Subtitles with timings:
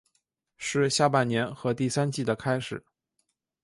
[0.57, 2.83] 是下半年和第三季的开始。